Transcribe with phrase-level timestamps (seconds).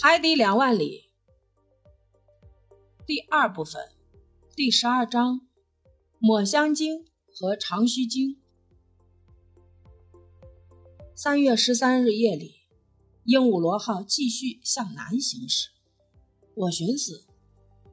[0.00, 1.10] 海底两万里，
[3.06, 3.92] 第二部分，
[4.56, 5.46] 第十二章：
[6.18, 8.40] 抹香鲸和长须鲸。
[11.14, 12.54] 三月十三日夜里，
[13.24, 15.68] 鹦鹉螺号继续向南行驶。
[16.54, 17.26] 我寻思，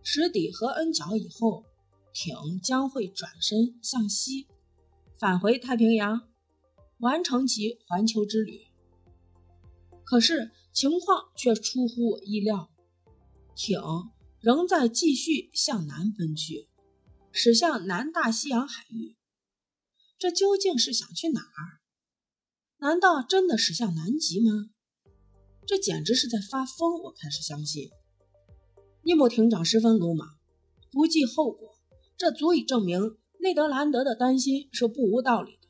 [0.02, 1.66] 驶抵和恩角以后，
[2.14, 4.48] 艇将会转身向西，
[5.18, 6.30] 返回太平洋，
[7.00, 8.68] 完成其环球之旅。
[10.06, 10.52] 可是。
[10.72, 12.70] 情况却出乎我意料，
[13.56, 13.82] 艇
[14.40, 16.70] 仍在继续向南奔去，
[17.32, 19.18] 驶向南大西洋海域。
[20.18, 21.82] 这究竟是想去哪儿？
[22.78, 24.70] 难道真的驶向南极吗？
[25.66, 27.02] 这简直是在发疯！
[27.04, 27.90] 我开始相信，
[29.04, 30.38] 尼莫艇长十分鲁莽，
[30.92, 31.76] 不计后果，
[32.16, 35.68] 这足以证明内德兰德的担心是不无道理的。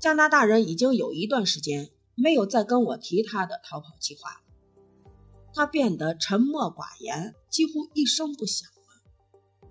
[0.00, 1.90] 加拿大人已经有一段时间。
[2.20, 5.12] 没有再跟我提他的逃跑计划了，
[5.54, 9.66] 他变得沉默寡言，几乎一声不响了。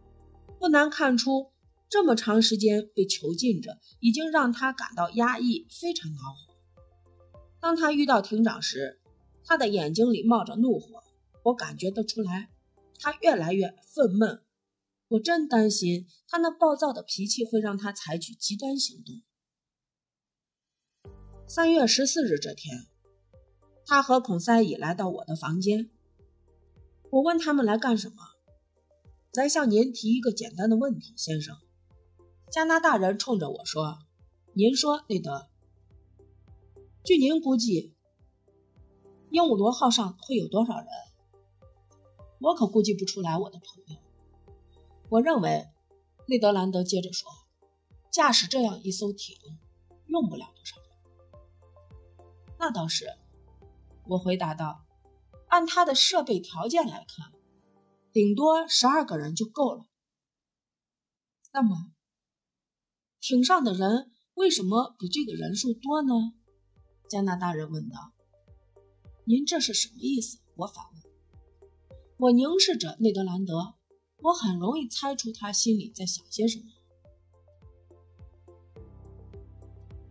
[0.58, 1.52] 不难看出，
[1.88, 6.56] 这么长时间被囚禁着，已经让他感到压抑，非常恼火。
[7.60, 9.00] 当他遇到庭长时，
[9.46, 11.04] 他的眼睛里冒着怒火，
[11.44, 12.50] 我感觉得出来，
[13.00, 14.42] 他越来越愤懑。
[15.10, 19.22] 我真担心他那暴躁的脾气会让他采取极端行动。
[21.52, 22.86] 三月十四日这天，
[23.84, 25.90] 他和孔塞伊来到我的房间。
[27.10, 28.18] 我问他们来干什么。
[29.32, 31.58] 再向您提一个简单的问题，先生。
[32.52, 33.98] 加拿大人冲着我说
[34.54, 35.50] ：“您说，内德，
[37.04, 37.96] 据您估计，
[39.32, 40.88] 鹦鹉螺号上会有多少人？”
[42.42, 44.00] 我可估计不出来，我的朋友。
[45.10, 45.66] 我认为，
[46.28, 47.28] 内德兰德接着说
[48.14, 49.36] ：“驾驶这样一艘艇，
[50.06, 50.76] 用不了多少。”
[52.62, 53.08] 那倒是，
[54.06, 54.86] 我回答道。
[55.48, 57.32] 按他的设备条件来看，
[58.12, 59.86] 顶多十二个人就够了。
[61.54, 61.94] 那么，
[63.22, 66.34] 艇上的人为什么比这个人数多呢？
[67.08, 68.12] 加拿大人问道。
[69.24, 70.40] 您这是什么意思？
[70.56, 71.02] 我反问。
[72.18, 73.74] 我凝视着内德兰德，
[74.22, 76.66] 我很容易猜出他心里在想些什么。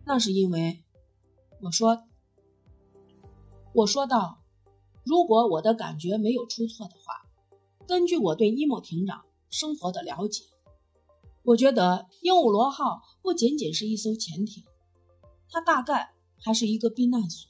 [0.03, 0.83] 那是因为，
[1.61, 2.08] 我说。
[3.79, 4.43] 我说道
[5.07, 7.25] ：“如果我的感觉没有出错的话，
[7.87, 10.43] 根据我对尼莫艇长生活的了解，
[11.43, 14.65] 我觉得鹦鹉螺号不仅仅是一艘潜艇，
[15.49, 17.49] 它大概还是一个避难所，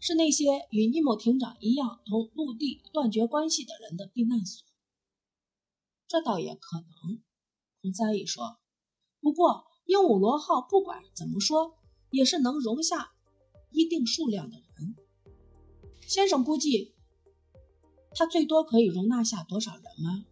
[0.00, 4.66] 是那些与尼莫艇长一样同陆地断绝关系的人的避难所。
[6.08, 7.22] 这倒也可能。”
[7.80, 8.58] 孔塞伊说。
[9.22, 11.76] “不过，鹦鹉螺号不管怎么说，
[12.10, 13.12] 也是能容下
[13.70, 14.56] 一定数量的。”
[16.14, 16.94] 先生估计，
[18.14, 20.24] 他最多可以容纳下多少人吗？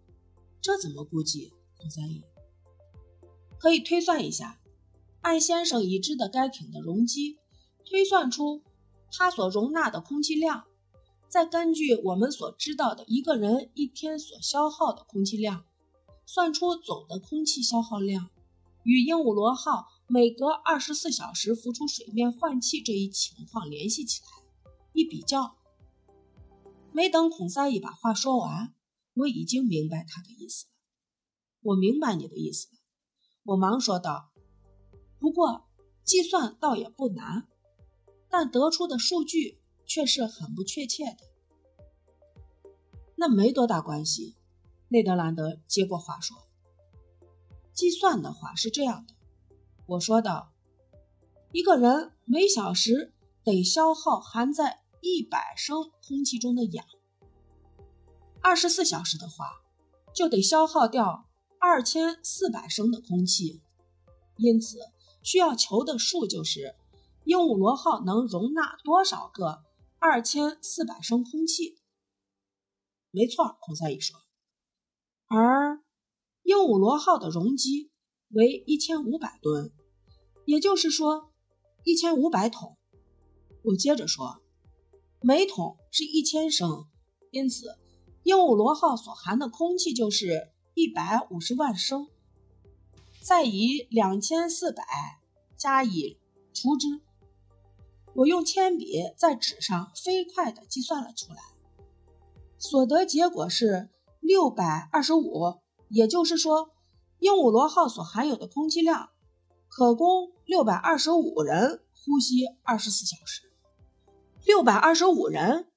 [0.60, 1.53] 这怎么估计？
[1.76, 2.22] 孔三爷
[3.59, 4.60] 可以推算一下，
[5.22, 7.37] 按先生已知的该艇的容积，
[7.84, 8.62] 推算出
[9.10, 10.66] 它所容纳的空气量，
[11.28, 15.64] 再根据我们所知道的一个人一天所消耗的空气量，
[16.25, 18.31] 算出总的空气消耗量，
[18.84, 24.28] 与鹦鹉螺号每隔二十四小时浮出水面换气这一情况联系起来，
[24.93, 25.56] 一比较。
[26.93, 28.75] 没等孔塞伊把话说完，
[29.15, 30.73] 我已经明白他的意思了。
[31.63, 32.79] 我明白你的意思了，
[33.45, 34.31] 我忙说道。
[35.19, 35.65] 不过
[36.05, 37.49] 计算倒也不难，
[38.29, 42.73] 但得出的数据却是很不确切的。
[43.17, 44.37] 那没多大关系，
[44.89, 46.37] 内德兰德接过话说。
[47.73, 49.15] 计算的话是这样的，
[49.87, 50.53] 我说道：
[51.53, 53.15] 一个人每小时
[53.45, 54.81] 得消耗含在。
[55.05, 56.87] 一百升空气中的氧，
[58.41, 59.61] 二十四小时的话，
[60.15, 63.61] 就得消耗掉二千四百升的空气。
[64.37, 64.79] 因此，
[65.25, 66.77] 需要求的数就是
[67.25, 69.65] 鹦鹉螺号能容纳多少个
[69.99, 71.81] 二千四百升空气。
[73.11, 74.17] 没错，孔塞伊说。
[75.26, 75.82] 而
[76.44, 77.91] 鹦鹉螺号的容积
[78.29, 79.73] 为一千五百吨，
[80.44, 81.32] 也就是说
[81.82, 82.79] 一千五百桶。
[83.65, 84.41] 我接着说。
[85.25, 86.87] 每桶是一千升，
[87.31, 87.79] 因此
[88.25, 92.09] 鹦鹉螺号所含的空气就是一百五十万升。
[93.23, 94.85] 再以两千四百
[95.57, 96.19] 加以
[96.53, 96.89] 除之，
[98.15, 101.39] 我用铅笔在纸上飞快地计算了出来，
[102.59, 105.61] 所得结果是六百二十五。
[105.89, 106.71] 也就是说，
[107.21, 109.11] 鹦鹉螺号所含有的空气量
[109.69, 113.51] 可供六百二十五人呼吸二十四小时。
[114.44, 115.69] 六百二十五人。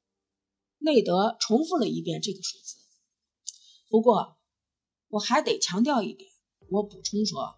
[0.78, 2.76] 内德重复了一遍这个数字。
[3.90, 4.38] 不过，
[5.08, 6.30] 我还得强调一点，
[6.70, 7.56] 我补充说，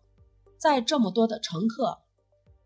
[0.57, 1.99] 在这么多的乘客、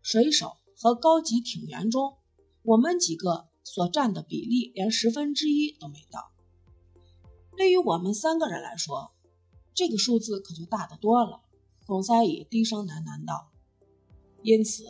[0.02, 2.18] 水手和高级艇员中，
[2.62, 6.30] 我们几个所占的比例连十分之一都没到。
[7.56, 9.12] 对于我们三个人来说，
[9.74, 11.42] 这个数字可就大得多了。
[11.86, 13.50] 孔塞伊低声喃喃道
[14.42, 14.84] ：“因此，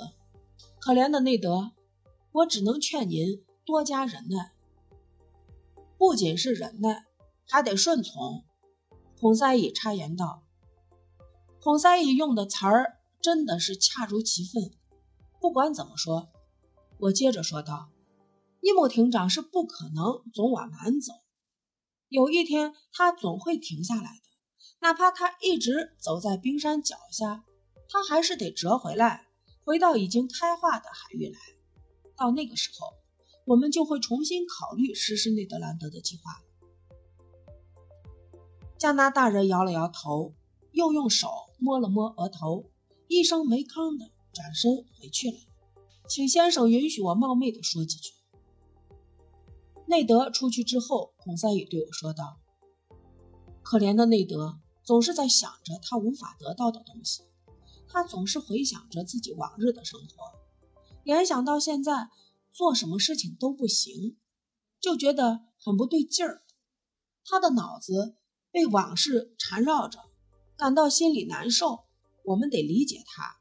[0.79, 1.73] 可怜的内德，
[2.33, 4.53] 我只能劝您多加忍耐。
[5.97, 7.05] 不仅是忍耐，
[7.47, 8.45] 还得顺从。”
[9.21, 10.43] 孔塞伊插言道。
[11.61, 14.73] 孔塞伊用的词儿真的是恰如其分。
[15.41, 16.29] 不管怎么说，
[16.99, 17.91] 我接着说道
[18.61, 21.13] ：“伊姆艇长是不可能总往南走，
[22.09, 24.23] 有一天他总会停下来的。”
[24.81, 27.45] 哪怕他一直走在冰山脚下，
[27.89, 29.29] 他还是得折回来，
[29.65, 31.39] 回到已经开化的海域来。
[32.23, 32.95] 到那个时候，
[33.45, 36.41] 我们就会重新考虑实施内德兰德的计划。
[38.79, 40.33] 加拿大人摇了摇头，
[40.71, 41.27] 又用手
[41.59, 42.71] 摸了摸额头，
[43.09, 45.37] 一声没吭的转身回去了。
[46.09, 48.13] 请先生允许我冒昧的说几句。
[49.87, 52.39] 内德出去之后，孔三宇对我说道
[53.65, 57.25] ：“可怜的内德。”总是在想着他无法得到的东西，
[57.89, 60.07] 他总是回想着自己往日的生活，
[61.05, 62.09] 联想到现在
[62.53, 64.17] 做什么事情都不行，
[64.81, 66.43] 就觉得很不对劲儿。
[67.25, 68.17] 他的脑子
[68.51, 69.99] 被往事缠绕着，
[70.57, 71.85] 感到心里难受。
[72.25, 73.37] 我们得理解他。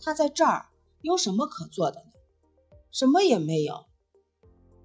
[0.00, 0.66] 他在这儿
[1.00, 2.10] 有什么可做的呢？
[2.90, 3.86] 什么也没有。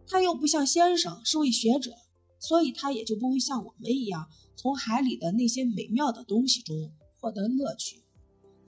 [0.07, 1.94] 他又不像先生是位学者，
[2.40, 4.30] 所以他也就不会像我们一样。
[4.56, 8.04] 从海里的那些美妙的东西中获得乐趣，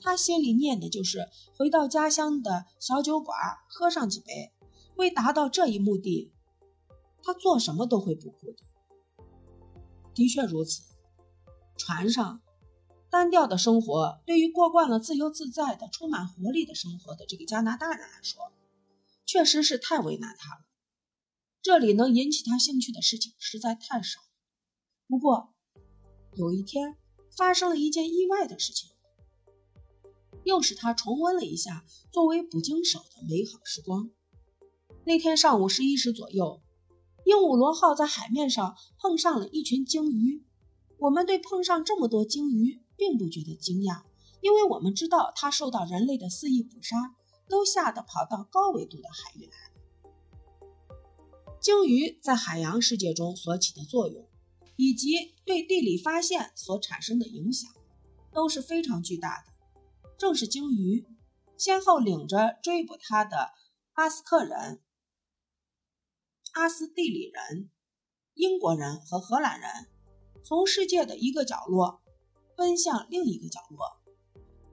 [0.01, 3.37] 他心里念的就是回到家乡的小酒馆
[3.69, 4.51] 喝上几杯。
[4.97, 6.31] 为达到这一目的，
[7.23, 8.63] 他做什么都会不顾的。
[10.13, 10.83] 的确如此，
[11.77, 12.41] 船上
[13.09, 18.51] 单调的生活对于过惯了自由自在的、充满活力的生活的这个加拿大人来说，
[19.25, 20.61] 确实是太为难他了。
[21.63, 24.19] 这里能引起他兴趣的事情实在太少。
[25.07, 25.53] 不过，
[26.35, 26.97] 有一天，
[27.35, 28.90] 发生了一件意外的事情，
[30.43, 34.09] 又使他重温了一下作为捕鲸手的美好时光。
[35.05, 36.61] 那天上午十一时左右，
[37.25, 40.43] 鹦鹉螺号在海面上碰上了一群鲸鱼。
[40.97, 44.03] 我们对碰上这么多鲸鱼并不觉得惊讶，
[44.41, 47.15] 因为我们知道它受到人类的肆意捕杀，
[47.49, 49.71] 都吓得跑到高纬度的海域来了。
[51.59, 54.27] 鲸鱼在海洋世界中所起的作用。
[54.77, 57.69] 以及对地理发现所产生的影响
[58.33, 59.50] 都是非常巨大的。
[60.21, 61.07] 正是鲸鱼
[61.57, 63.49] 先后领着追捕它的
[63.95, 64.79] 巴斯克人、
[66.53, 67.71] 阿斯蒂里人、
[68.35, 69.67] 英国人和荷兰人，
[70.45, 72.03] 从世界的一个角落
[72.55, 73.99] 奔向另一个角落，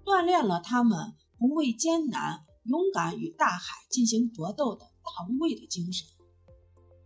[0.04, 6.06] 锻炼了他们不畏艰难、勇敢与大海进行搏斗的大无畏的精神。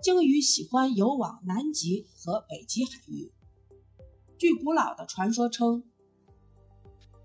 [0.03, 3.33] 鲸鱼喜欢游往南极和北极海域。
[4.37, 5.85] 据古老的传说称，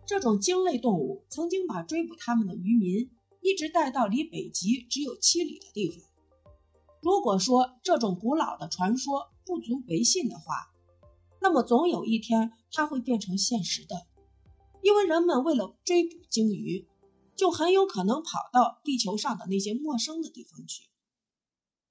[0.08, 3.12] 这种鲸类动物曾经把追捕它们的渔民
[3.42, 6.02] 一直带到离北极只有七里的地方。
[7.02, 10.72] 如果说这种古老的传说不足为信的话，
[11.42, 14.08] 那么总有一天它会变成现实的，
[14.82, 16.88] 因为人们为了追捕鲸鱼，
[17.36, 20.88] 就很有可能跑到地球上的那些陌生的地方去。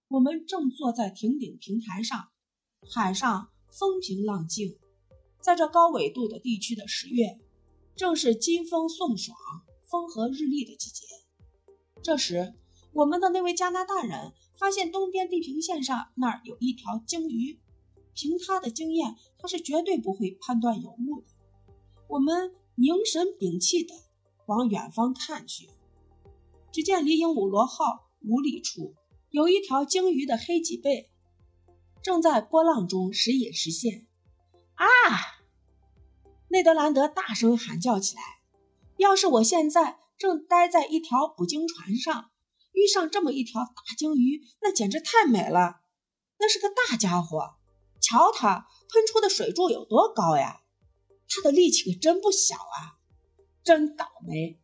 [0.09, 2.29] 我们正坐在亭顶平台上，
[2.91, 4.79] 海上风平浪静。
[5.39, 7.39] 在这高纬度的地区的十月，
[7.97, 9.37] 正是金风送爽、
[9.91, 11.07] 风和日丽的季节。
[12.03, 12.55] 这时，
[12.93, 17.59] 我们的那位加拿大人发现东边地平线上那儿有一条鲸鱼。
[18.15, 21.27] 凭他的经验，他是绝对不会判断有误的。
[22.09, 23.95] 我们凝神屏气地
[24.47, 25.69] 往远方看去，
[26.73, 28.95] 只见离鹦鹉螺号五里处。
[29.31, 31.11] 有一条鲸鱼的黑脊背，
[32.03, 34.07] 正在波浪中时隐时现。
[34.77, 34.87] 啊！
[36.49, 38.23] 内德兰德大声喊叫起来
[38.99, 42.31] ：“要是我现在正待在一条捕鲸船上，
[42.73, 45.81] 遇上这么一条大鲸鱼，那简直太美了！
[46.39, 47.57] 那是个大家伙，
[48.01, 50.63] 瞧它喷出的水柱有多高呀！
[51.29, 52.97] 它的力气可真不小啊！
[53.65, 54.61] 真倒霉，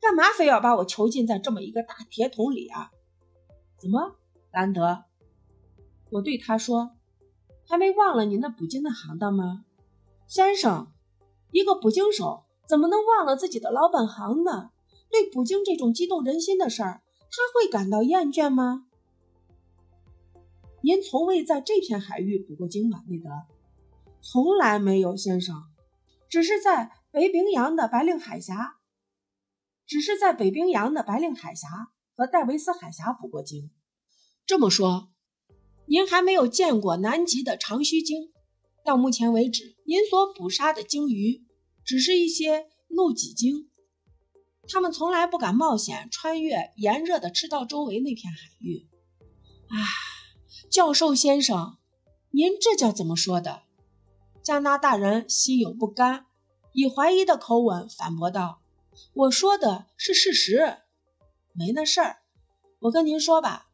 [0.00, 2.90] 干嘛非要把我囚禁在这么一个大铁桶里啊？”
[3.78, 4.16] 怎么，
[4.50, 5.04] 兰德？
[6.10, 6.96] 我对他说
[7.68, 9.64] ：“还没忘了你那捕鲸的行当吗，
[10.26, 10.90] 先生？
[11.54, 14.70] 一个捕鲸手怎么能忘了自己的老本行呢？
[15.08, 18.86] 对捕鲸这种激动人心的事儿，他会感到厌倦吗？”
[20.82, 23.30] 您从未在这片海域捕过鲸吗，内德？
[24.20, 25.62] 从来没有，先生，
[26.28, 28.78] 只是在北冰洋的白令海峡，
[29.86, 31.68] 只是在北冰洋的白令海峡
[32.16, 33.70] 和戴维斯海峡捕过鲸。
[34.44, 35.12] 这么说，
[35.86, 38.33] 您还没有见过南极的长须鲸？
[38.84, 41.42] 到目前为止，您所捕杀的鲸鱼
[41.84, 43.70] 只是一些露脊鲸，
[44.68, 48.86] 它们从来不敢冒险穿越炎热的赤道周围那片海域。
[49.68, 49.74] 啊，
[50.70, 51.78] 教授先生，
[52.30, 53.62] 您这叫怎么说的？
[54.42, 56.26] 加拿大人心有不甘，
[56.74, 58.60] 以怀疑的口吻反驳道
[59.14, 60.76] ：“我说的是事实，
[61.54, 62.18] 没那事儿。
[62.80, 63.70] 我跟您说吧，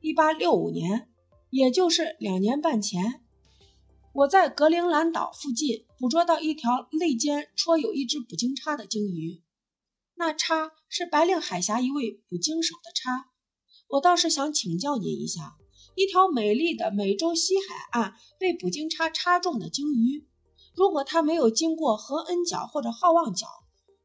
[0.00, 1.10] 一八六五年，
[1.50, 3.24] 也就是两年半前，
[4.18, 9.44] 我在格陵兰岛附近捕捉到一条肋间戳有一只捕鲸叉的鲸鱼，
[10.16, 13.30] 那叉是白令海峡一位捕鲸手的叉。
[13.90, 15.54] 我倒是想请教您一下。”
[15.94, 20.26] 一条美丽的美洲西海岸被捕鲸叉叉中的鲸鱼，
[20.74, 23.46] 如果它没有经过何恩角或者好望角，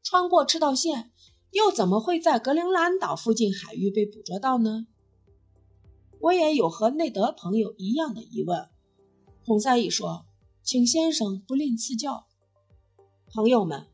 [0.04, 1.10] 穿过赤道线，
[1.50, 4.86] 又怎么会在格陵兰岛附近海域被捕捉到呢？
[6.20, 8.68] 我也有和内德朋友一样的疑问。
[9.46, 10.24] 孔塞伊说
[10.64, 12.26] ：“请先生不吝赐教。”
[13.30, 13.86] 朋友们，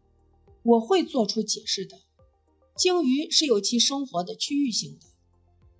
[0.62, 1.98] 我会做出解释的。
[2.76, 5.06] 鲸鱼是有其生活的区域性的。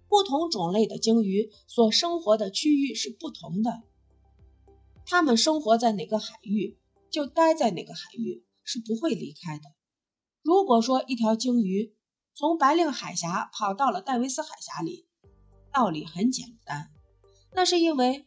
[0.09, 3.85] 不同种类的鲸鱼所生活的区域是不同的，
[5.07, 6.77] 它们生活在哪个海域
[7.09, 9.67] 就待在哪个海域，是不会离开的。
[10.43, 11.95] 如果说一条鲸鱼
[12.35, 15.07] 从白令海峡跑到了戴维斯海峡里，
[15.73, 16.91] 道理很简单，
[17.55, 18.27] 那是因为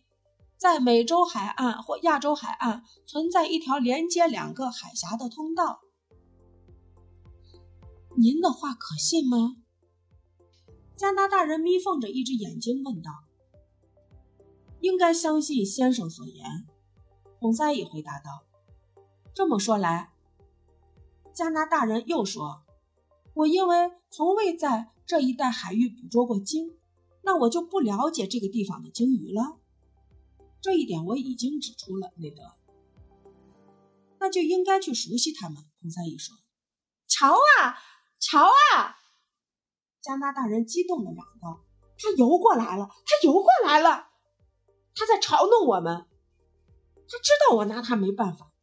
[0.64, 5.82] 在美洲海岸或亚洲海岸存在一条连接两个海峡的通道。
[8.16, 9.58] 您的话可信吗？
[10.96, 13.12] 加拿大人眯缝着一只眼睛问道
[14.80, 16.66] ：“应该相信先生所言。”
[17.42, 18.46] 孔塞伊回答道。
[19.36, 20.14] “这么说来，
[21.34, 22.64] 加拿大人又说，
[23.34, 26.78] 我因为从未在这一带海域捕捉过鲸，
[27.22, 29.58] 那我就不了解这个地方的鲸鱼了。
[30.64, 32.42] 这一点我已经指出了，内德。
[34.18, 36.34] 那就应该去熟悉他们。”孔塞伊说。
[37.06, 37.76] “瞧啊，
[38.18, 38.96] 瞧啊！”
[40.02, 41.66] 加拿大人激动地嚷道
[42.00, 42.88] ：“他游过来了！
[42.88, 44.08] 他游过来了！
[44.96, 46.08] 他在嘲弄我们！
[47.10, 48.54] 他知道我拿他没办法。”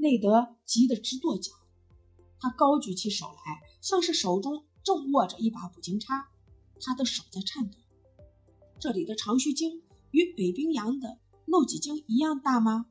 [0.00, 1.52] 内德急得直跺脚，
[2.40, 6.30] 他高举起手来，像是手中正握着一把捕鲸叉，
[6.80, 7.76] 他的手在颤抖。
[8.80, 12.86] 这里的长须鲸与北冰洋的露脊鲸一样大吗？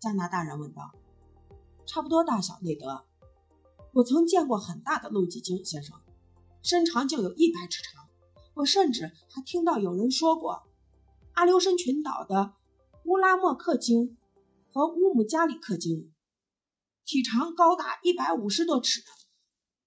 [0.00, 0.92] 加拿大人问道。
[1.86, 3.04] “差不多大小。”内德，
[3.92, 5.98] 我曾见过很大的露脊鲸，先生。
[6.62, 8.08] 身长就有一百尺长，
[8.54, 10.62] 我甚至还听到有人说过，
[11.34, 12.54] 阿留申群岛的
[13.04, 14.16] 乌拉莫克鲸
[14.72, 16.10] 和乌姆加里克鲸
[17.04, 19.02] 体长高达一百五十多尺。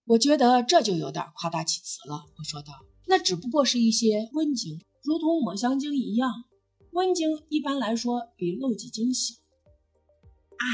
[0.05, 2.25] 我觉得这就有点夸大其词了。
[2.37, 2.73] 我说道
[3.07, 6.31] ：“那只不过是一些温鲸，如同抹香鲸一样。
[6.91, 9.35] 温鲸一般来说比露脊鲸小。”
[10.57, 10.65] 啊！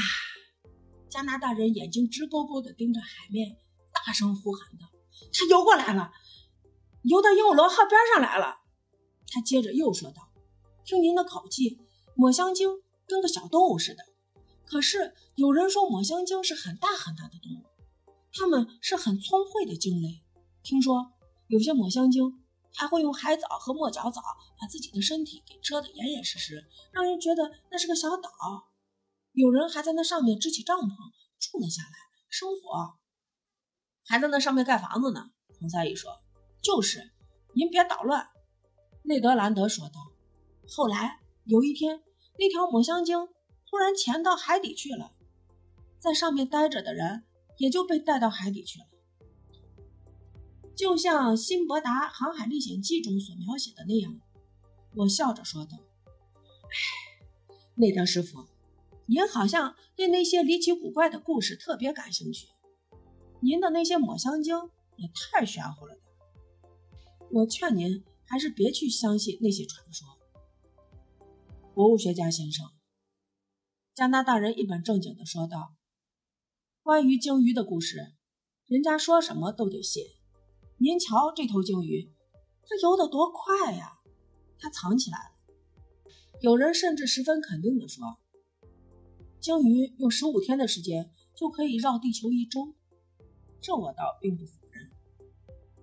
[1.10, 3.56] 加拿大人眼睛直勾勾地盯着海面，
[3.92, 4.88] 大声呼喊道。
[5.32, 6.10] 他游过来了，
[7.02, 8.56] 游到鹦鹉螺号边上来了。
[9.28, 10.32] 他接着又说道
[10.84, 11.78] ：“听您的口气，
[12.16, 12.68] 抹香鲸
[13.06, 14.02] 跟个小动物似的。
[14.64, 17.64] 可是有人说抹香鲸是很大很大的动物，
[18.32, 20.22] 它们是很聪慧的鲸类。
[20.62, 21.12] 听说
[21.46, 22.43] 有些抹香鲸
[22.74, 24.20] 还会用海藻和墨角藻
[24.60, 28.28] 把自己的身体给遮得严严实实，让人觉得那是个小岛。
[29.32, 30.90] 有人还在那上面支起帐篷
[31.38, 31.90] 住了下来，
[32.28, 32.98] 生活。”
[34.06, 36.10] 还在那上面盖房子呢，洪赛义说
[36.60, 37.12] ：“就是，
[37.54, 38.28] 您别捣乱。”
[39.02, 39.94] 内德兰德说道。
[40.68, 42.02] 后来有一天，
[42.38, 43.28] 那条抹香鲸
[43.70, 45.12] 突然潜到海底去了，
[45.98, 47.24] 在上面待着的人
[47.58, 48.86] 也就被带到海底去了，
[50.76, 54.20] 就像《辛伯达航海历险记》中所描写的那样。
[54.96, 55.78] 我笑着说道
[56.66, 58.46] ：“唉，内德师傅，
[59.06, 62.48] 您好像对那些离奇古怪的故事特别感兴趣。”
[63.40, 64.56] 您的那些抹香鲸
[64.96, 66.04] 也太玄乎了点
[67.30, 70.08] 我劝您还是别去相信那些传说。
[71.74, 72.70] 博物学家先生，
[73.94, 75.74] 加拿大人一本正经地说道
[76.82, 78.14] ：“关于鲸鱼的故事，
[78.66, 80.02] 人家说什么都得信。
[80.84, 82.12] 您瞧这头鲸鱼，
[82.62, 84.00] 它游得多快呀！
[84.58, 86.04] 它藏起来了。
[86.42, 88.18] 有人甚至十分肯定地说，
[89.40, 92.74] 鲸鱼用十五天的时间就可以绕地球一周。”
[93.62, 94.90] 这我倒并不否认，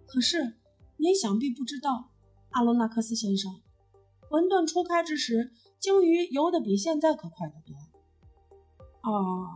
[0.05, 0.59] 可是
[0.97, 2.11] 您想必不知道，
[2.51, 3.59] 阿罗纳克斯先生，
[4.29, 7.75] 混沌初开之时，鲸鱼游得比现在可快得多。
[9.01, 9.47] 哦，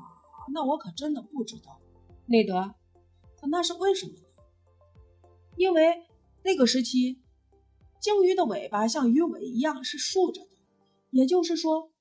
[0.51, 1.79] 那我可真的不知道，
[2.25, 2.73] 内德。
[3.39, 4.24] 可那是为什么呢？
[5.57, 6.05] 因为
[6.43, 7.21] 那个时期，
[7.99, 10.49] 鲸鱼的尾巴像鱼尾一样是竖着的，
[11.11, 11.91] 也就是说，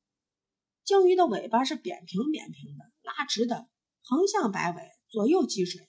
[0.85, 3.69] 鲸鱼的尾巴是扁平扁平的、拉直的，
[4.03, 5.89] 横向摆尾，左右积水。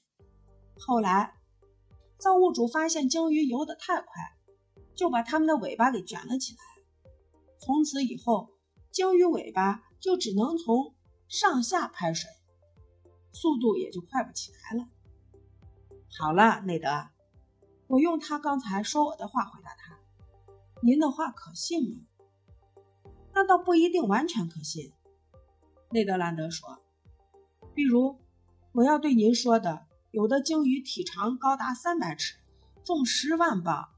[0.78, 1.34] 后来，
[2.18, 4.08] 造物主发现鲸鱼游得太快，
[4.96, 6.60] 就把它们的尾巴给卷了起来。
[7.60, 8.50] 从此以后，
[8.92, 10.96] 鲸鱼尾巴就只能从
[11.28, 12.30] 上下拍水，
[13.34, 14.88] 速度也就快不起来了。
[16.18, 16.88] 好了，内德，
[17.88, 19.98] 我用他刚才说我的话回答他
[20.82, 22.01] ：“您的话可信吗？”
[23.34, 24.92] 那倒不一定完全可信。
[25.92, 26.82] 内德兰德说
[27.75, 28.20] ：“比如，
[28.72, 32.38] 我要对您说的，有的鲸鱼体长高达三百尺，
[32.84, 33.89] 重十万磅，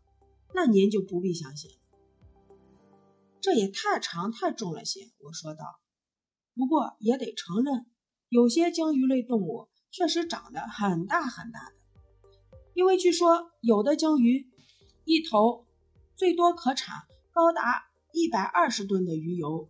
[0.53, 1.71] 那您就不必相信。”
[3.39, 5.79] 这也太长太重了些，我说道。
[6.55, 7.85] 不过也得承认，
[8.29, 11.71] 有些鲸鱼类动物确实长得很大很大，
[12.77, 14.51] 因为据说有的鲸鱼
[15.03, 15.65] 一头
[16.15, 19.67] 最多可产高达一百二十吨的鱼油。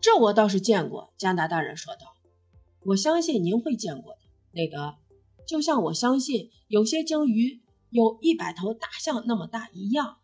[0.00, 2.14] 这我倒是见过，加拿大人说道。
[2.86, 4.20] 我相信您会见过的，
[4.52, 4.94] 内德，
[5.46, 10.16] 就像我相信有些鲸鱼有一百头大象那么大一样。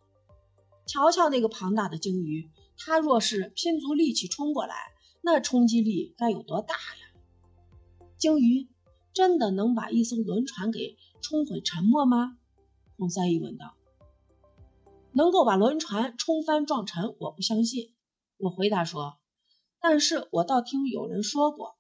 [0.87, 2.49] 瞧瞧那个庞大的鲸鱼，
[2.79, 4.75] 它若是拼足力气冲过来，
[5.21, 8.09] 那冲击力该有多大呀？
[8.17, 8.69] 鲸鱼
[9.13, 12.39] 真的能把一艘轮船给冲毁沉没吗？
[12.97, 13.75] 孔三一问道。
[15.13, 17.95] 能够把轮船冲翻撞沉，我不相信。
[18.37, 19.19] 我回答说，
[19.81, 21.77] 但是我倒听有人说过，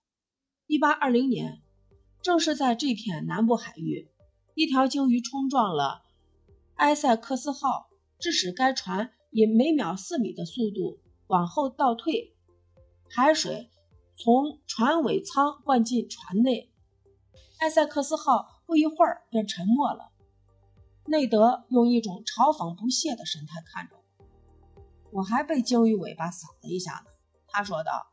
[0.66, 1.62] 一八二零年，
[2.22, 4.10] 正是在这片南部海域，
[4.54, 6.02] 一条鲸鱼冲撞了
[6.76, 7.88] 埃塞克斯号。
[8.20, 10.98] 致使该船以每秒四米的速度
[11.28, 12.34] 往后倒退，
[13.08, 13.70] 海水
[14.16, 16.72] 从船尾舱灌进船内，
[17.60, 20.12] 埃塞克斯号不一会儿便沉默了。
[21.06, 23.96] 内德用一种嘲讽不屑的神态看着
[25.10, 27.10] 我，我还被鲸鱼尾巴扫了一下呢。
[27.46, 28.08] 他说道：“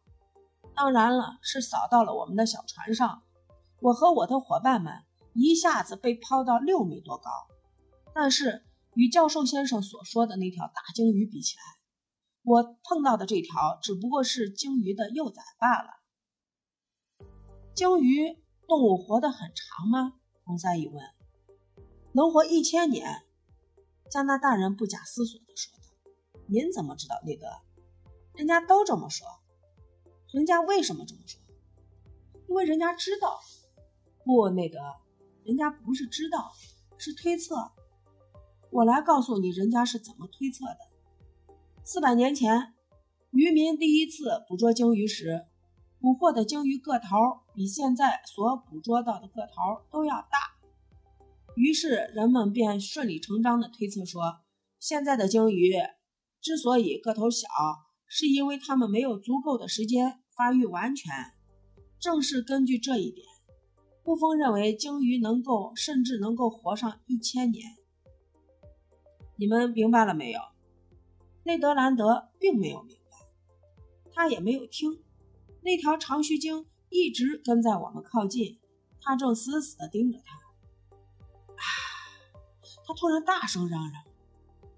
[0.74, 3.22] 当然了，是扫到了我们的小船上。
[3.82, 7.30] 我和我的伙伴们一下子被抛到六米多高，
[8.14, 8.64] 但是。”
[8.96, 11.64] 与教授先生所说的那条大鲸鱼比起来，
[12.44, 15.90] 我碰到的这条只不过是鲸鱼的幼崽罢了。
[17.74, 20.14] 鲸鱼动物活得很长吗？
[20.46, 21.04] 洪三一问。
[22.14, 23.24] 能活一千年。
[24.10, 26.40] 加拿大人不假思索地说道。
[26.48, 27.48] 您怎么知道，内德？
[28.36, 29.28] 人家都这么说。
[30.32, 31.42] 人家为什么这么说？
[32.48, 33.40] 因为人家知道。
[34.24, 34.80] 不，那个，
[35.44, 36.52] 人家不是知道，
[36.98, 37.72] 是推测。
[38.72, 41.56] 我来告诉你，人家是怎么推测的。
[41.84, 42.74] 四百年前，
[43.32, 45.46] 渔民第一次捕捉鲸鱼时，
[46.00, 47.08] 捕获的鲸鱼个头
[47.56, 50.56] 比现在所捕捉到的个头都要大。
[51.56, 54.42] 于是人们便顺理成章地推测说，
[54.80, 55.74] 现在的鲸鱼
[56.42, 57.48] 之所以个头小，
[58.08, 61.14] 是因为它们没有足够的时间发育完全。
[62.00, 63.26] 正是根据这一点，
[64.04, 67.66] 布丰认为鲸鱼能够甚至能够活上一千年。
[69.38, 70.40] 你们明白了没有？
[71.44, 73.18] 内德兰德并没有明白，
[74.14, 75.02] 他也没有听。
[75.62, 76.66] 那条长须鲸
[76.96, 78.60] 一直跟在我们靠近，
[79.02, 80.36] 他正死死地盯着他。
[81.56, 81.64] 啊！
[82.88, 84.04] 他突然大声嚷嚷：“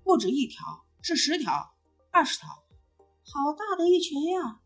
[0.03, 1.75] 不止一条，是十条、
[2.10, 2.49] 二十条，
[3.21, 4.62] 好大的一群呀！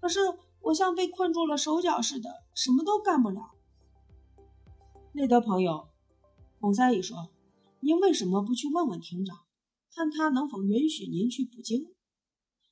[0.00, 0.20] 可是
[0.60, 3.50] 我像被困住了手脚似的，什么都干不了。”
[5.12, 5.88] 内德朋友，
[6.60, 7.30] 孔塞伊说。
[7.82, 9.38] 您为什么不去问问庭长，
[9.94, 11.94] 看他能否允许您去捕鲸？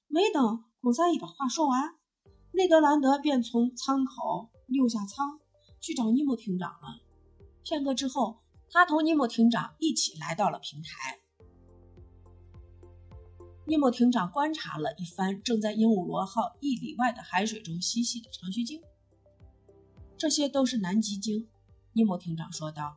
[0.07, 1.98] 没等孔三一把话说完，
[2.59, 5.39] 内德兰德便从舱口溜下舱
[5.81, 7.01] 去找尼莫艇长了。
[7.63, 11.21] 片刻之后，他同尼莫艇长一起来到了平台。
[13.65, 18.83] 尼莫艇长观察了一番正在鹦鹉螺号一里外的海水中嬉戏的长须鲸，
[20.17, 21.47] 这些都是南极鲸。
[21.93, 22.97] 尼莫艇长说道。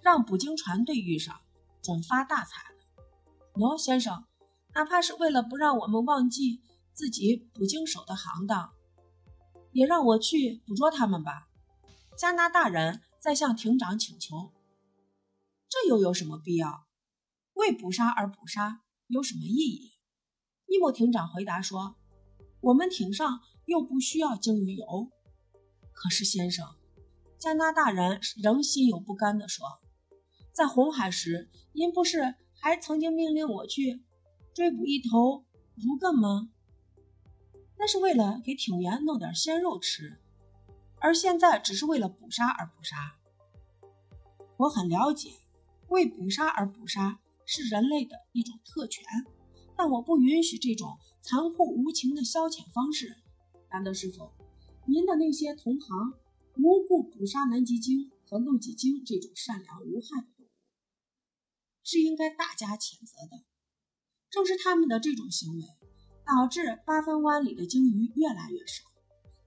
[0.00, 1.38] 让捕鲸船队遇上，
[1.82, 3.04] 准发大财了。
[3.56, 4.24] 喏，先生，
[4.72, 6.62] 哪怕是为了不让我们忘记
[6.96, 8.72] 自己捕鲸手的行当，
[9.70, 11.46] 也让我去捕捉他们吧。
[12.16, 14.50] 加拿大人在向艇长请求。
[15.68, 16.86] 这又有什么必要？
[17.52, 19.92] 为捕杀而捕杀有什么意义？
[20.68, 21.96] 伊莫艇长回答说
[22.62, 25.12] ：“我们艇上又不需要鲸鱼油。”
[25.92, 26.64] 可是，先生，
[27.38, 29.66] 加拿大人仍心有不甘地说。
[30.50, 34.02] 在红海时，您不是还曾经命令我去
[34.54, 36.48] 追捕一头如艮吗？
[37.78, 40.18] 那是为了给挺员弄点鲜肉吃，
[40.98, 43.16] 而现在只是为了捕杀而捕杀。
[44.56, 45.30] 我很了解，
[45.88, 49.04] 为捕杀而捕杀是人类的一种特权，
[49.76, 53.16] 但我不允许这种残酷无情的消遣方式。
[53.70, 54.30] 难道师傅，
[54.86, 56.14] 您的那些同行
[56.56, 60.48] 无故捕杀南极鲸和露脊鲸这种善良无害的动物，
[61.84, 63.44] 是应该大加谴责的。
[64.30, 65.62] 正是他们的这种行为，
[66.26, 68.84] 导致八分湾里的鲸鱼越来越少，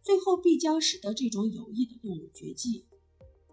[0.02, 2.86] 最后必将使得这种有益的动物绝迹。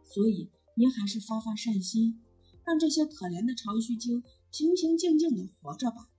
[0.04, 0.50] 所以。
[0.78, 2.20] 您还是发发善心，
[2.62, 6.10] 让这些可怜的长须鲸平平静静地活着吧。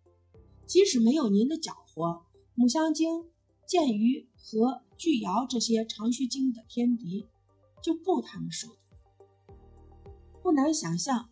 [0.66, 2.24] 即使没有您的搅和，
[2.56, 3.26] 母香鲸、
[3.68, 7.28] 剑鱼和巨鳐这些长须鲸的天敌
[7.84, 9.54] 就不他们受的。
[10.42, 11.30] 不难想象，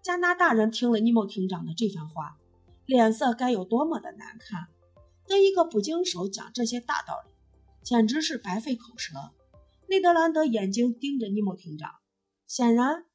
[0.00, 2.38] 加拿大人听了尼莫艇长的这番话，
[2.86, 4.68] 脸色该有多么的难看。
[5.26, 7.32] 跟一个捕鲸手讲这些大道理，
[7.82, 9.14] 简直是白费口舌。
[9.88, 11.90] 内德兰德眼睛盯着尼莫艇长。
[12.46, 13.06] 显然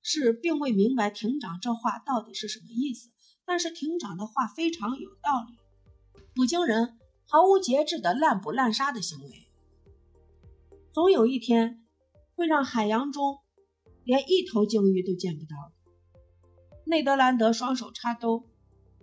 [0.00, 3.10] 是并未明白艇长这话到底是什么意思，
[3.44, 6.22] 但是庭长的话非常有道理。
[6.34, 9.46] 捕鲸人毫无节制的滥捕滥杀的行为，
[10.90, 11.84] 总有一天
[12.34, 13.40] 会让海洋中
[14.04, 15.54] 连一头鲸鱼都见不到。
[16.86, 18.48] 内德兰德双手插兜，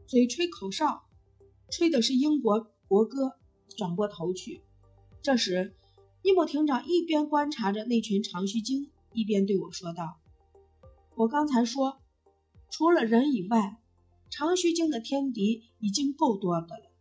[0.07, 1.03] 嘴吹口哨，
[1.69, 3.33] 吹的是英国国歌，
[3.75, 4.61] 转过头去。
[5.21, 5.75] 这时，
[6.23, 8.89] 尼莫艇长一边观察着那群长须鲸。
[9.15, 10.17] 一边对我说道
[11.13, 12.01] ：“我刚才说，
[12.71, 13.77] 除了人以外，
[14.31, 16.91] 长须鲸的天敌已经够多的了。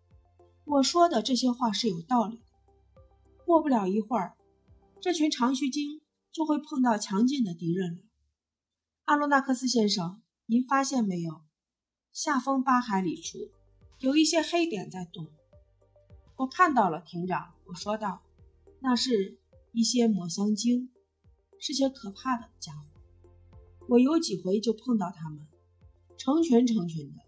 [0.67, 3.03] 我说的这些话是有道理的。
[3.47, 4.37] 过不了一会儿，
[5.01, 8.03] 这群长须鲸就会碰到强劲的敌人了。
[9.05, 11.41] 阿罗纳克斯先生，您发现没有？
[12.13, 13.39] 下风八海里处
[14.03, 15.29] 有一些黑点在动。
[16.37, 18.23] 我看到了，庭长。”我说道
[18.83, 19.39] ：“那是
[19.73, 20.91] 一些抹香鲸。”
[21.61, 23.29] 是些可怕的家伙，
[23.89, 25.47] 我有几回就碰到他们，
[26.19, 27.23] 成群成群的，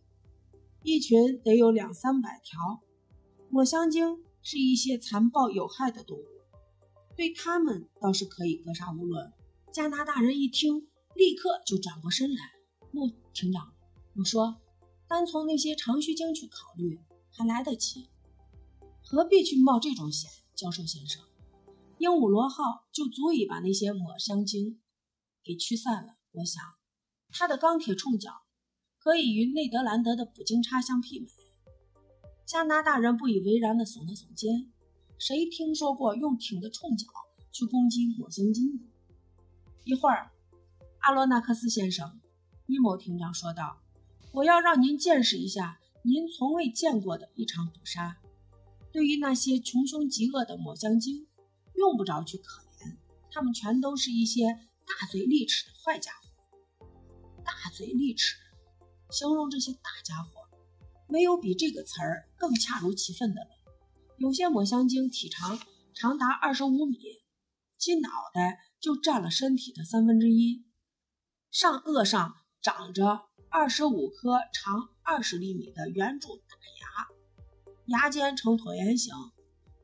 [0.82, 2.82] 一群得有两三百条。
[3.48, 6.24] 抹香鲸是一些残暴有害的动物，
[7.14, 9.32] 对他们倒是可以格杀勿论。
[9.72, 12.36] 加拿大人一听，立刻就转过身来。
[12.90, 13.72] 穆艇长，
[14.16, 14.56] 我说，
[15.06, 16.98] 单从那些长须鲸去考虑
[17.30, 18.08] 还来得及，
[19.02, 21.22] 何必去冒这种险，教授先生？
[21.98, 24.80] 鹦鹉螺号就足以把那些抹香鲸
[25.44, 26.16] 给驱散了。
[26.32, 26.62] 我想，
[27.30, 28.30] 它的钢铁冲脚
[28.98, 31.28] 可以与内德兰德的捕鲸叉相媲美。
[32.46, 34.72] 加拿大人不以为然地耸了耸肩。
[35.18, 37.06] 谁听说过用艇的冲脚
[37.52, 38.84] 去攻击抹香鲸的？
[39.84, 40.32] 一会儿，
[40.98, 42.20] 阿罗纳克斯先生，
[42.66, 43.78] 尼莫艇长说道
[44.34, 48.18] ：“我要让您见识一下您从未见过的一场捕杀。
[48.92, 51.26] 对于那些穷凶极恶的抹香鲸。”
[51.76, 52.96] 用不着去可怜，
[53.32, 54.44] 他们全都是一些
[54.86, 56.86] 大嘴利齿的坏家伙。
[57.44, 58.36] 大嘴利齿，
[59.10, 60.30] 形容这些大家伙，
[61.08, 63.48] 没有比这个词儿更恰如其分的了。
[64.18, 65.58] 有些抹香鲸体长
[65.92, 66.96] 长达二十五米，
[67.76, 70.64] 其脑袋就占了身体的三分之一，
[71.50, 77.06] 上颚上长着二十五颗长二十厘米的圆柱大牙，
[78.00, 79.14] 牙尖呈椭圆形，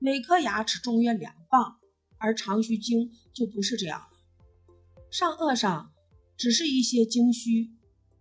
[0.01, 1.79] 每颗牙齿重约两磅。
[2.19, 4.75] 而长须鲸就不是这样了，
[5.09, 5.93] 上颚上
[6.37, 7.71] 只是一些鲸须，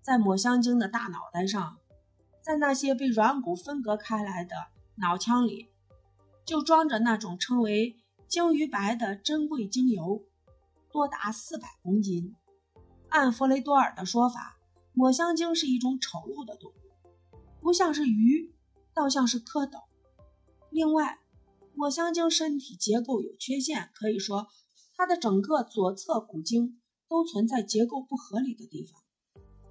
[0.03, 1.79] 在抹香鲸的大脑袋上，
[2.43, 4.55] 在那些被软骨分隔开来的
[4.97, 5.71] 脑腔里，
[6.45, 10.23] 就装着那种称为鲸鱼白的珍贵精油，
[10.91, 12.35] 多达四百公斤。
[13.09, 14.58] 按弗雷多尔的说法，
[14.99, 16.75] 抹香鲸是一种丑陋的动物，
[17.61, 18.53] 不像是鱼，
[18.93, 19.85] 倒像是蝌蚪。
[20.71, 21.19] 另外，
[21.73, 24.49] 抹香鲸身体结构有缺陷，可以说
[24.97, 29.01] 它的整个左侧骨茎都存在结构不合理的地方，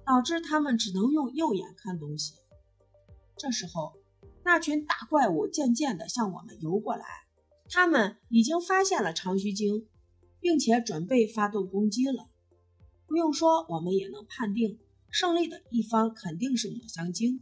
[0.03, 2.33] 导致它们只能用右眼看东西。
[3.37, 3.93] 这时候，
[4.43, 7.05] 那群大怪物渐渐地向我们游过来，
[7.69, 9.87] 他们已经发现了长须鲸，
[10.39, 12.31] 并且准备发动攻击了。
[13.05, 14.79] 不用说，我们也能判定
[15.11, 17.41] 胜利的一方肯定是抹香鲸。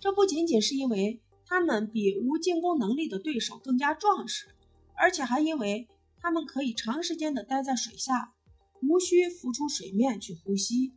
[0.00, 1.20] 这不仅仅是因为。
[1.46, 4.56] 他们比无进攻能力的对手更加壮实，
[4.94, 5.86] 而且还因为
[6.16, 8.32] 他们可以长时间的待在水下，
[8.80, 10.94] 无需浮出水面去呼吸。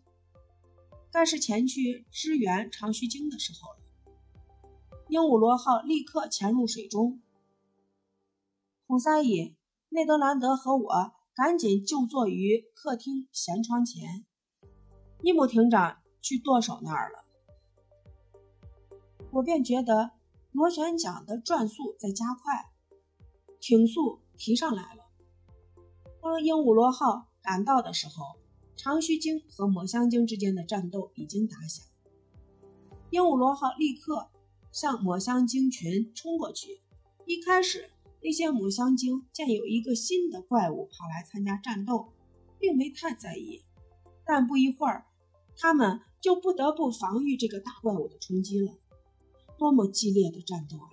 [1.11, 4.13] 该是前去支援长须鲸的时候了。
[5.09, 7.21] 鹦鹉螺号立刻潜入水中，
[8.87, 9.53] 孔三伊、
[9.89, 14.25] 内德兰德和我赶紧就坐于客厅舷窗前。
[15.21, 17.25] 尼姆艇长去舵手那儿了。
[19.31, 20.11] 我便觉得
[20.51, 22.71] 螺旋桨的转速在加快，
[23.59, 25.03] 艇速提上来了。
[26.21, 28.37] 当鹦鹉螺号赶到的时候，
[28.75, 31.85] 长须鲸和抹香鲸之间的战斗已经打响。
[33.09, 34.29] 鹦鹉螺号立刻
[34.71, 36.81] 向抹香鲸群冲过去。
[37.25, 37.89] 一开始，
[38.21, 42.13] 那些抹香鲸见有一个新的怪物跑来参加战斗，
[42.59, 43.63] 并没太在意。
[44.27, 45.05] 但不一会儿，
[45.55, 48.73] 他们就不得不防御这个大怪物的冲击了。
[49.57, 50.89] 多么激烈的战斗啊！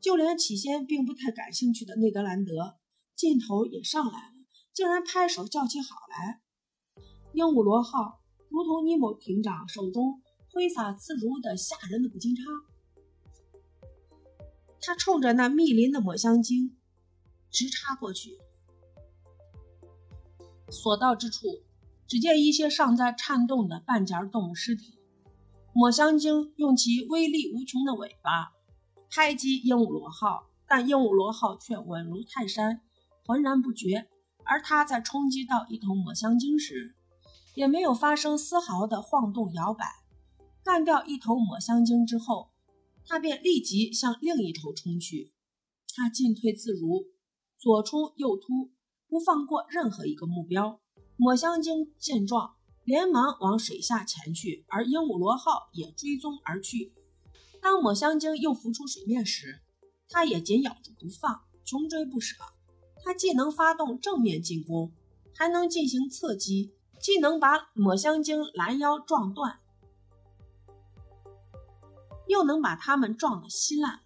[0.00, 2.76] 就连起先并不太感兴趣的内德兰德，
[3.14, 4.34] 劲头也上来了，
[4.72, 6.40] 竟然拍手叫起好来。
[7.34, 10.22] 鹦鹉螺号如同尼莫艇长手中
[10.52, 12.42] 挥洒自如的吓人的捕鲸叉，
[14.80, 16.76] 他冲着那密林的抹香鲸
[17.50, 18.38] 直插过去。
[20.70, 21.46] 所到之处，
[22.06, 24.98] 只见一些尚在颤动的半截动物尸体。
[25.74, 28.52] 抹香鲸用其威力无穷的尾巴
[29.10, 32.82] 拍击鹦鹉螺号，但鹦鹉螺号却稳如泰山，
[33.24, 34.08] 浑然不觉。
[34.44, 36.94] 而它在冲击到一头抹香鲸时，
[37.54, 39.86] 也没有发生丝毫的晃动摇摆。
[40.64, 42.50] 干掉一头抹香鲸之后，
[43.06, 45.32] 它便立即向另一头冲去。
[45.94, 47.06] 它进退自如，
[47.56, 48.72] 左冲右突，
[49.08, 50.81] 不放过任何一个目标。
[51.22, 52.56] 抹香鲸见状。
[52.84, 56.92] 连忙往水下潜去，而鹦鹉螺号也追踪而去。
[57.60, 59.60] 当抹香鲸又浮出水面时，
[60.08, 62.34] 它也紧咬住不放，穷追不舍。
[63.04, 64.90] 它既能发动正面进攻，
[65.32, 69.60] 还能进行侧击，既能把抹香鲸拦腰撞断，
[72.26, 74.00] 又能把它们撞得稀烂。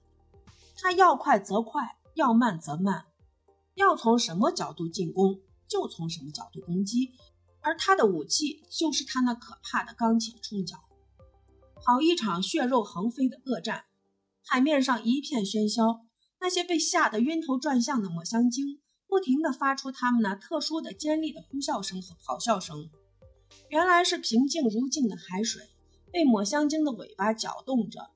[0.76, 3.06] 它要快则快，要慢则慢，
[3.74, 7.12] 要从什么角度进攻就从什么角度攻击。
[7.60, 10.78] 而他的武器就是他那可怕的钢铁冲角。
[11.84, 13.84] 好一场血肉横飞的恶战，
[14.44, 16.06] 海面上一片喧嚣。
[16.38, 22.90] 那些被吓得晕头转向的抹香鲸，不停地发出它们那特殊的尖利的呼啸声和咆哮声。
[23.68, 25.62] 原来是平静如镜的海水，
[26.12, 28.10] 被抹香鲸的尾巴搅动着，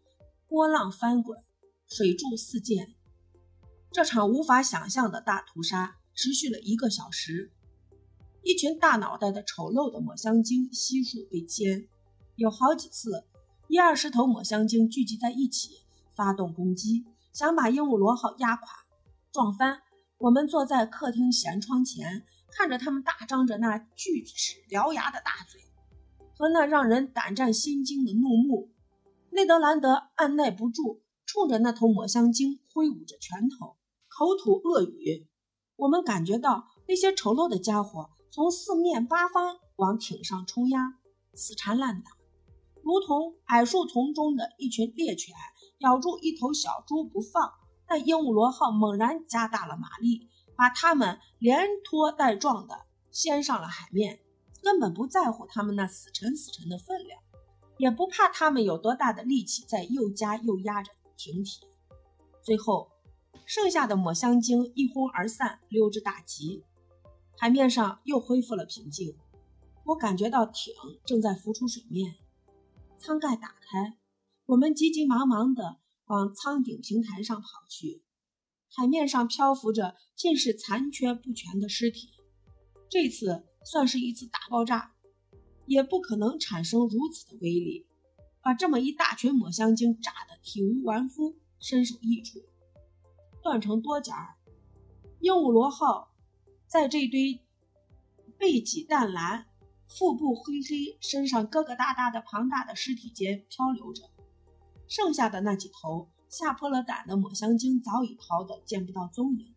[0.47, 1.43] 波浪翻滚，
[1.89, 2.95] 水柱四溅。
[3.91, 7.51] 这场无法想象的大屠杀持续了一个小时。
[8.43, 11.89] 一群大脑袋的丑陋的抹香鲸悉数被歼，
[12.37, 13.25] 有好几次，
[13.69, 18.69] 一二十头抹香鲸聚集在一起，发动攻击，想把鹦鹉螺号压垮、
[19.33, 19.81] 撞翻。
[20.19, 25.63] 我们坐在客厅舷窗前，看着他们大张着那锯齿獠牙的大嘴
[26.37, 28.69] 和那让人胆战心惊的怒目。
[29.31, 35.27] 内德兰德按耐不住，冲着那头抹香鲸挥舞着拳头，口吐恶语。
[35.81, 38.11] 我们感觉到那些丑陋的家伙。
[38.33, 40.95] 从四面八方往艇上冲压，
[41.35, 42.13] 死缠烂打，
[42.85, 45.35] 如同矮树丛中的一群猎犬
[45.79, 47.55] 咬住一头小猪不放。
[47.89, 54.21] 但鹦鹉螺号猛然加大了马力，把它们连拖带撞的掀上了海面，
[54.63, 57.21] 根本不在乎它们那死沉死沉的分量，
[57.79, 61.67] 也不怕它们有多大的力气在又加又压着艇体。
[62.45, 62.90] 最后，
[63.53, 66.63] 剩下的抹香鲸一哄而散，溜之大吉。
[67.37, 69.17] 海面上又恢复了平静，
[69.87, 70.73] 我感觉到艇
[71.05, 72.15] 正在浮出水面，
[72.97, 73.99] 舱盖打开，
[74.47, 78.05] 我们急急忙忙地往舱顶平台上跑去。
[78.69, 82.11] 海面上漂浮着尽是残缺不全的尸体，
[82.89, 84.95] 这次算是一次大爆炸，
[85.67, 87.89] 也不可能产生如此的威力，
[88.41, 92.45] 把这么一大群抹香鲸炸得体无完肤，身首异处，
[93.43, 94.37] 断成多截儿。
[95.21, 96.09] 鹦鹉螺号。
[96.67, 97.43] 在这堆
[98.39, 99.49] 背脊淡蓝、
[99.89, 104.05] 腹部灰黑、身上疙疙瘩瘩的庞大的尸体间漂流着，
[104.87, 109.53] 剩下的那几头吓破了胆的抹香鲸早已逃得见不到踪影。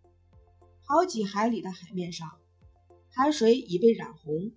[0.82, 2.28] 好几海里的海面上，
[3.12, 4.52] 海水已被染红，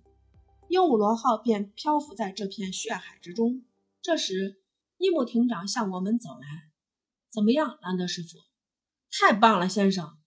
[0.67, 3.61] 鹦鹉螺号便漂浮在这片血海之中。
[4.01, 4.59] 这时，
[4.97, 6.71] 伊姆艇长向我们走来
[7.29, 8.39] ：“怎么样，兰德师傅？
[9.11, 10.17] 太棒了，先生。”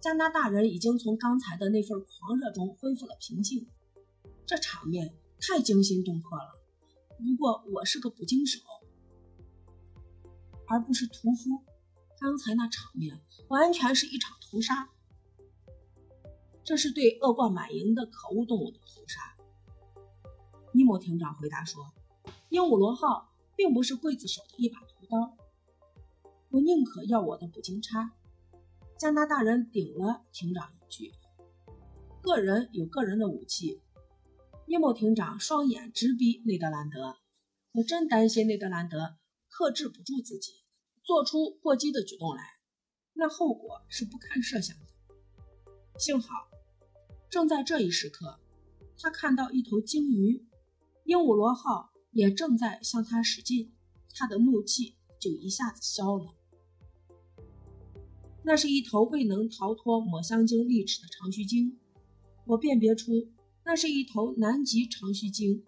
[0.00, 3.68] 加拿大人已经从刚才的那份狂热中恢复了平静，
[4.44, 6.60] 这场面太惊心动魄了。
[7.18, 8.58] 不过我是个捕鲸手，
[10.66, 11.62] 而不是屠夫。
[12.18, 14.90] 刚才那场面完全是一场屠杀，
[16.64, 19.20] 这是对恶贯满盈的可恶动物的屠杀。
[20.72, 21.92] 尼莫艇长回答说
[22.50, 24.80] ：“鹦鹉螺号并不是刽子手的一把，
[26.52, 28.12] 我宁可要我的捕鲸叉。”
[28.96, 31.12] 加拿大人顶了艇长一句
[32.22, 33.82] ：“个人有个人的武器。”
[34.68, 37.16] 尼莫艇长双眼直逼内德兰德。
[37.72, 39.16] 我真担心内德兰德
[39.48, 40.52] 克制不住自己，
[41.02, 42.44] 做出过激的举动来，
[43.14, 44.86] 那后果是不堪设想的。
[45.98, 46.28] 幸好，
[47.30, 48.38] 正在这一时刻，
[48.98, 50.46] 他看到一头鲸鱼，
[51.04, 53.74] 鹦鹉螺号也正在向他使劲，
[54.14, 56.34] 他的怒气就一下子消了。
[58.44, 61.78] 那是一头未能逃脱抹香鲸利齿的长须鲸，
[62.44, 63.28] 我辨别出
[63.64, 65.64] 那是一头南极长须鲸，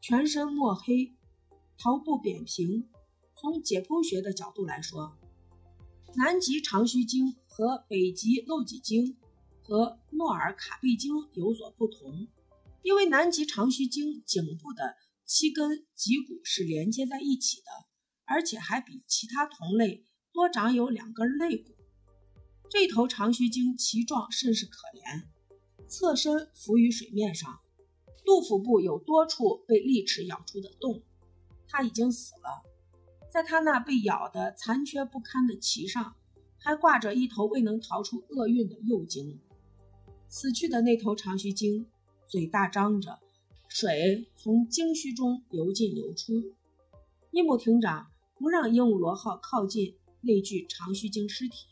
[0.00, 1.12] 全身墨黑，
[1.76, 2.88] 头部扁平。
[3.34, 5.16] 从解剖学的角度来说，
[6.16, 9.16] 南极长须鲸和北极漏脊鲸
[9.60, 12.26] 和诺尔卡贝鲸有所不同，
[12.82, 17.66] 因为南极长须鲸颈部的七根脊骨是连接在一起的，
[18.24, 21.74] 而且还比其他同类多长有两根肋骨。
[22.70, 25.24] 这头长须鲸鳍状甚是可怜，
[25.88, 27.60] 侧身浮于水面上，
[28.26, 31.02] 肚腹部有多处被利齿咬出的洞。
[31.66, 32.62] 它已经死了，
[33.32, 36.14] 在它那被咬得残缺不堪的鳍上，
[36.58, 39.40] 还挂着一头未能逃出厄运的幼鲸。
[40.28, 41.86] 死去的那头长须鲸
[42.26, 43.18] 嘴大张着，
[43.66, 46.54] 水从鲸须中流进流出。
[47.30, 51.66] 伊姆艇长不让鹦鹉螺号靠近那具长须鲸尸体。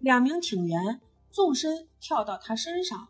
[0.00, 3.08] 两名艇员纵身跳到他身上，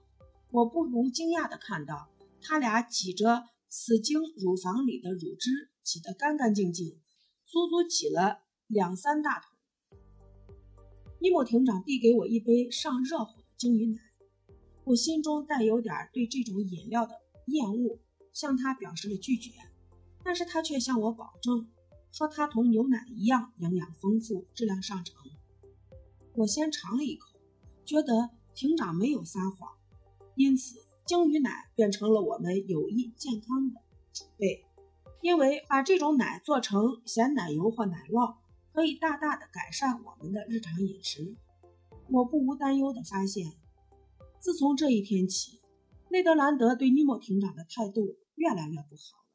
[0.51, 2.09] 我不无惊讶地看到，
[2.41, 6.99] 他俩挤着死鲸乳房里的乳汁，挤得干干净净，
[7.45, 9.55] 足足挤了两三大桶。
[11.21, 14.01] 尼莫艇长递给我一杯上热乎的鲸鱼奶，
[14.85, 17.15] 我心中带有点对这种饮料的
[17.49, 17.99] 厌恶，
[18.33, 19.51] 向他表示了拒绝，
[20.25, 21.69] 但是他却向我保证，
[22.13, 25.15] 说它同牛奶一样营养丰富，质量上乘。
[26.39, 27.37] 我先尝了一口，
[27.85, 29.73] 觉得艇长没有撒谎，
[30.37, 33.81] 因此鲸鱼奶变成了我们有益健康的
[34.13, 34.65] 储备。
[35.21, 38.37] 因为把这种奶做成咸奶油或奶酪，
[38.73, 41.35] 可以大大的改善我们的日常饮食。
[42.09, 43.55] 我不无担忧地发现，
[44.39, 45.61] 自从这一天起，
[46.09, 49.27] 内德兰德对尼莫艇长的态度越来越不好了。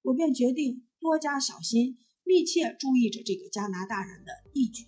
[0.00, 4.86] 我便决定多加小心，密切注意着这个加拿大人的一举。